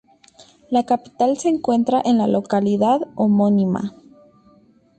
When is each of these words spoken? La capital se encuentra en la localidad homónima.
La 0.71 0.83
capital 0.83 1.37
se 1.37 1.47
encuentra 1.49 2.01
en 2.03 2.17
la 2.17 2.25
localidad 2.25 3.01
homónima. 3.13 3.93